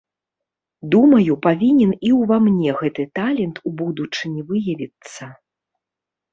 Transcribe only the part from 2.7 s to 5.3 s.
гэты талент у будучыні выявіцца.